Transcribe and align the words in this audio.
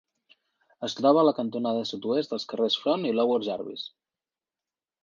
Es 0.87 0.95
troba 0.99 1.21
a 1.23 1.25
la 1.27 1.33
cantonada 1.41 1.85
sud-oest 1.91 2.35
dels 2.35 2.49
carrers 2.55 2.79
Front 2.87 3.07
i 3.13 3.17
Lower 3.21 3.41
Jarvis. 3.51 3.87